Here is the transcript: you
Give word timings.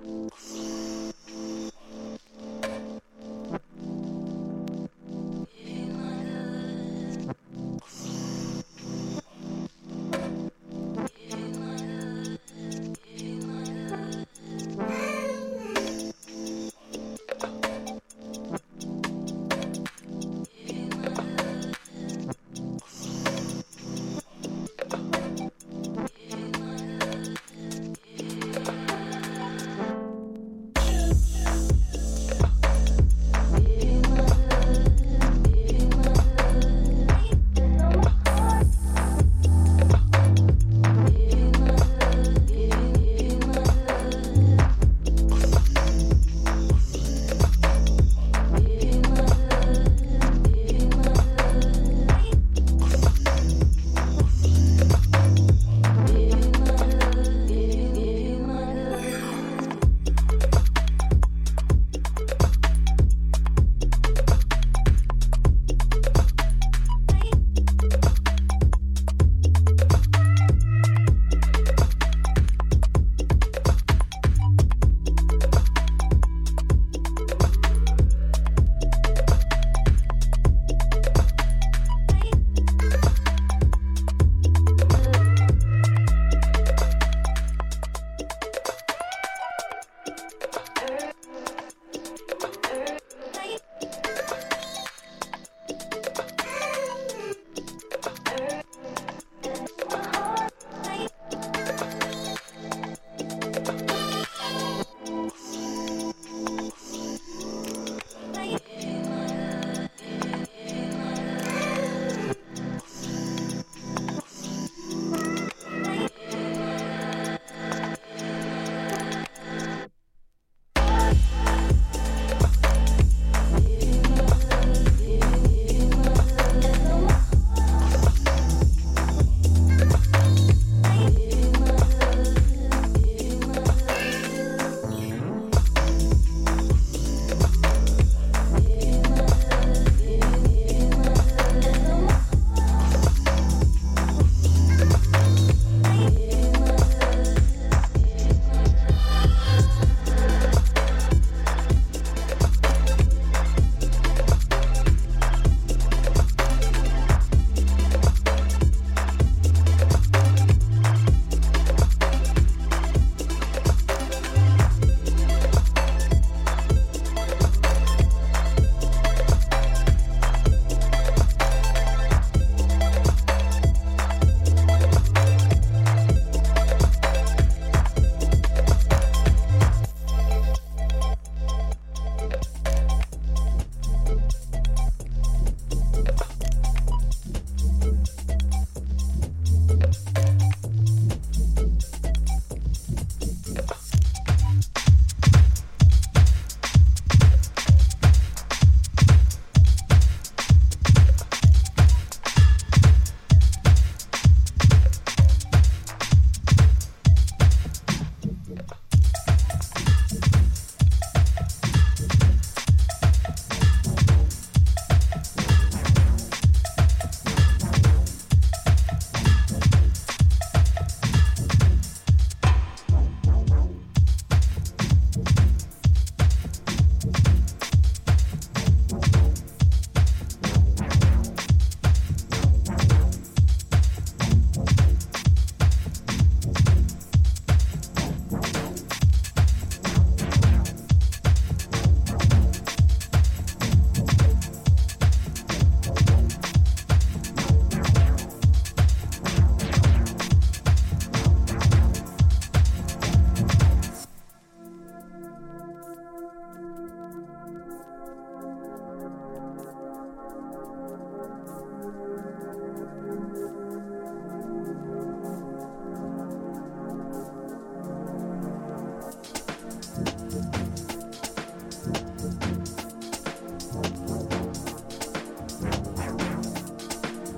you 0.00 0.27